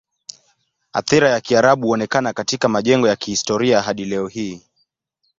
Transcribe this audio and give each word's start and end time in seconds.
Athira 0.93 1.29
ya 1.29 1.41
Kiarabu 1.41 1.87
huonekana 1.87 2.33
katika 2.33 2.69
majengo 2.69 3.07
ya 3.07 3.15
kihistoria 3.15 3.81
hadi 3.81 4.05
leo 4.05 4.27
hii. 4.27 4.61